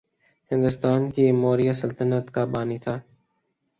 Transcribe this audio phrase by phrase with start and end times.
[0.51, 2.95] ہندوستان کی موریا سلطنت کا بانی تھا